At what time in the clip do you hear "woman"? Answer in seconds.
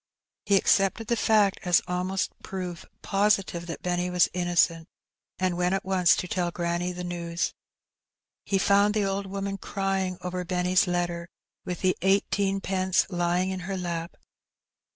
9.27-9.59